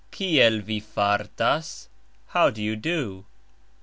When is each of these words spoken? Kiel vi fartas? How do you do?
Kiel 0.09 0.61
vi 0.61 0.79
fartas? 0.81 1.87
How 2.29 2.49
do 2.49 2.59
you 2.63 2.75
do? 2.75 3.27